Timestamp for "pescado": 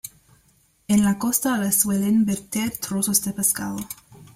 3.33-3.77